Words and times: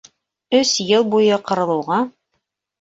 Өс 0.59 0.71
йыл 0.85 1.05
буйы 1.13 1.39
ҡырылыуға. 1.53 2.03